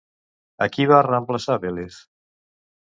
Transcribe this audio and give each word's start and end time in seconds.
A 0.65 0.69
qui 0.77 0.87
va 0.93 1.03
reemplaçar 1.09 1.59
Vélez? 1.67 2.03